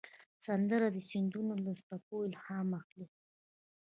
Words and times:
سندره 0.45 0.87
د 0.93 0.97
سیندونو 1.09 1.53
له 1.65 1.71
څپو 1.87 2.17
الهام 2.27 2.67
اخلي 2.79 3.07